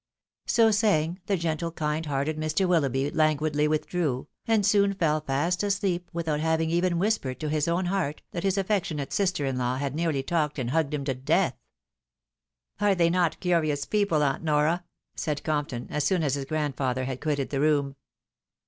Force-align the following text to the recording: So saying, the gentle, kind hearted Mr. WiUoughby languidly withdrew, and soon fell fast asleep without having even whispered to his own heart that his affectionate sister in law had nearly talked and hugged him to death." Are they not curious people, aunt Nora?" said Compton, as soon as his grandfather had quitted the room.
So 0.47 0.71
saying, 0.71 1.19
the 1.27 1.37
gentle, 1.37 1.71
kind 1.71 2.07
hearted 2.07 2.35
Mr. 2.35 2.65
WiUoughby 2.65 3.13
languidly 3.15 3.67
withdrew, 3.67 4.27
and 4.47 4.65
soon 4.65 4.95
fell 4.95 5.21
fast 5.21 5.61
asleep 5.61 6.09
without 6.11 6.39
having 6.39 6.71
even 6.71 6.97
whispered 6.97 7.39
to 7.39 7.49
his 7.49 7.67
own 7.67 7.85
heart 7.85 8.23
that 8.31 8.41
his 8.41 8.57
affectionate 8.57 9.13
sister 9.13 9.45
in 9.45 9.59
law 9.59 9.77
had 9.77 9.93
nearly 9.93 10.23
talked 10.23 10.57
and 10.57 10.71
hugged 10.71 10.95
him 10.95 11.05
to 11.05 11.13
death." 11.13 11.53
Are 12.81 12.95
they 12.95 13.11
not 13.11 13.39
curious 13.39 13.85
people, 13.85 14.23
aunt 14.23 14.43
Nora?" 14.43 14.85
said 15.15 15.43
Compton, 15.43 15.85
as 15.91 16.03
soon 16.03 16.23
as 16.23 16.33
his 16.33 16.45
grandfather 16.45 17.05
had 17.05 17.21
quitted 17.21 17.51
the 17.51 17.59
room. 17.61 17.95